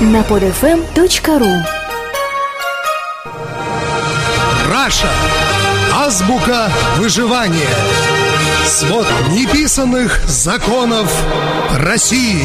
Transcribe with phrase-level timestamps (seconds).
[0.00, 1.62] на podfm.ru
[4.70, 5.08] Раша.
[5.94, 6.68] Азбука
[6.98, 7.66] выживания.
[8.66, 11.10] Свод неписанных законов
[11.78, 12.44] России.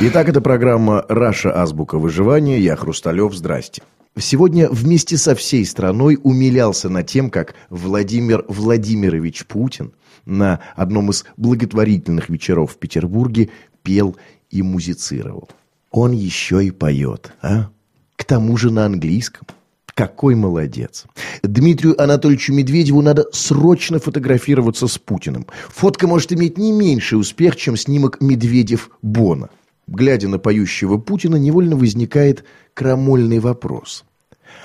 [0.00, 1.56] Итак, это программа «Раша.
[1.56, 2.58] Азбука выживания».
[2.58, 3.32] Я Хрусталев.
[3.32, 3.82] Здрасте.
[4.18, 9.92] Сегодня вместе со всей страной умилялся над тем, как Владимир Владимирович Путин
[10.24, 13.50] на одном из благотворительных вечеров в Петербурге
[13.84, 14.16] пел
[14.50, 15.48] и музицировал.
[15.90, 17.70] Он еще и поет, а?
[18.16, 19.46] К тому же на английском.
[19.94, 21.04] Какой молодец.
[21.42, 25.46] Дмитрию Анатольевичу Медведеву надо срочно фотографироваться с Путиным.
[25.68, 29.50] Фотка может иметь не меньший успех, чем снимок Медведев-Бона.
[29.88, 34.04] Глядя на поющего Путина, невольно возникает крамольный вопрос.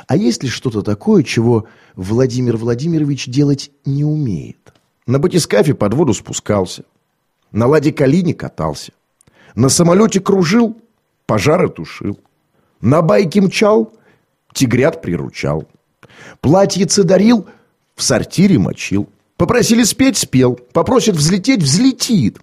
[0.07, 1.65] А есть ли что-то такое, чего
[1.95, 4.73] Владимир Владимирович делать не умеет?
[5.07, 6.83] На батискафе под воду спускался.
[7.51, 8.91] На ладе Калине катался.
[9.55, 10.77] На самолете кружил,
[11.25, 12.19] пожары тушил.
[12.81, 13.93] На байке мчал,
[14.53, 15.67] тигрят приручал.
[16.41, 17.47] Платьице дарил,
[17.95, 19.09] в сортире мочил.
[19.37, 20.59] Попросили спеть– спел.
[20.73, 22.39] Попросят взлететь– взлетит.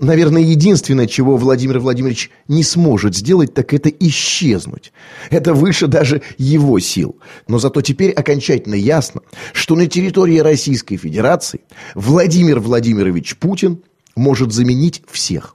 [0.00, 4.92] Наверное, единственное, чего Владимир Владимирович не сможет сделать, так это исчезнуть.
[5.28, 7.18] Это выше даже его сил.
[7.48, 9.20] Но зато теперь окончательно ясно,
[9.52, 11.60] что на территории Российской Федерации
[11.94, 13.82] Владимир Владимирович Путин
[14.16, 15.54] может заменить всех.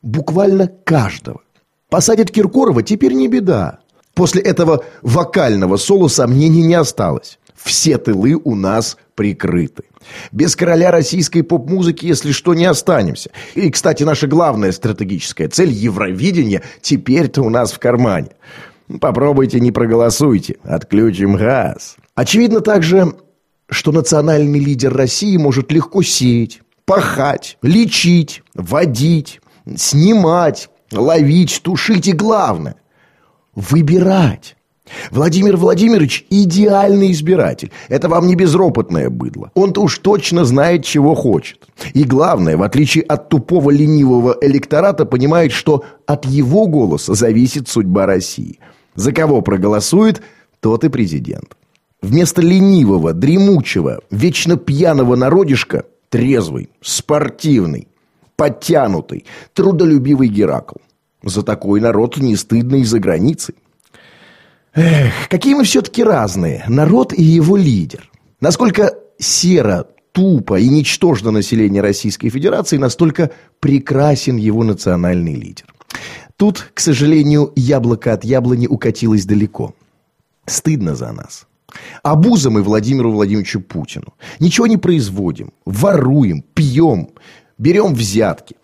[0.00, 1.43] Буквально каждого.
[1.94, 3.78] Посадят Киркорова, теперь не беда.
[4.14, 7.38] После этого вокального соло сомнений не осталось.
[7.54, 9.84] Все тылы у нас прикрыты.
[10.32, 13.30] Без короля российской поп-музыки, если что, не останемся.
[13.54, 18.30] И, кстати, наша главная стратегическая цель– Евровидение– теперь-то у нас в кармане.
[19.00, 20.56] Попробуйте, не проголосуйте.
[20.64, 21.94] Отключим газ.
[22.16, 23.14] Очевидно также,
[23.68, 29.40] что национальный лидер России может легко сеять, пахать, лечить, водить,
[29.76, 32.76] снимать, ловить, тушить и, главное,
[33.54, 34.56] выбирать.
[35.10, 37.70] Владимир Владимирович– идеальный избиратель.
[37.88, 39.50] Это вам не безропотное быдло.
[39.54, 41.66] Он-то уж точно знает, чего хочет.
[41.94, 48.04] И главное, в отличие от тупого ленивого электората, понимает, что от его голоса зависит судьба
[48.04, 48.58] России.
[48.94, 50.22] За кого проголосует,
[50.60, 51.56] тот и президент.
[52.02, 57.88] Вместо ленивого, дремучего, вечно пьяного народишка– трезвый, спортивный,
[58.36, 60.76] подтянутый, трудолюбивый Геракл.
[61.22, 63.54] За такой народ не стыдно и за границей.
[64.74, 68.10] Эх, какие мы все-таки разные, народ и его лидер.
[68.40, 73.30] Насколько серо, тупо и ничтожно население Российской Федерации, настолько
[73.60, 75.66] прекрасен его национальный лидер.
[76.36, 79.74] Тут, к сожалению, яблоко от яблони укатилось далеко.
[80.46, 81.46] Стыдно за нас.
[82.02, 84.14] Обуза мы Владимиру Владимировичу Путину.
[84.40, 87.10] Ничего не производим, воруем, пьем,
[87.58, 88.56] берем взятки.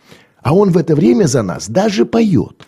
[0.42, 2.66] А он в это время за нас даже поет.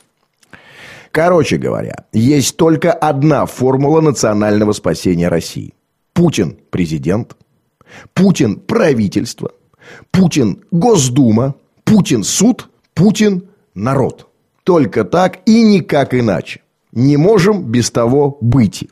[1.10, 5.75] Короче говоря, есть только одна формула национального спасения России.
[6.15, 7.37] Путин– президент,
[8.15, 9.53] Путин– правительство,
[10.10, 14.28] Путин– Госдума, Путин– суд, Путин– народ.
[14.65, 16.62] Только так и никак иначе.
[16.93, 18.89] Не можем без того быть.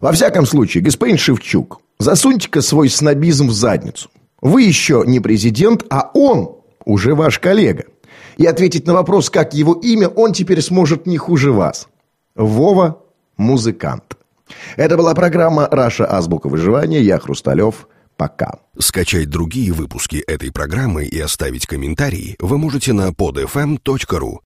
[0.00, 4.10] Во всяком случае, господин Шевчук, засуньте-ка свой снобизм в задницу.
[4.40, 7.84] Вы еще не президент, а он уже ваш коллега–
[8.38, 11.88] и ответить на вопрос, как его имя, он теперь сможет не хуже вас.
[12.34, 13.02] Вова–
[13.36, 14.16] музыкант.
[14.76, 16.06] Это была программа «Раша.
[16.06, 17.02] Азбука выживания».
[17.02, 17.88] Я Хрусталев.
[18.16, 18.58] Пока.
[18.78, 24.38] Скачать другие выпуски этой программы и оставить комментарии вы можете на podfm.ru.